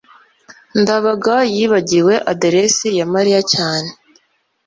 ndabaga 0.81 1.35
yibagiwe 1.55 2.13
aderesi 2.31 2.87
ya 2.97 3.05
mariya 3.13 3.41
cyane 3.53 3.89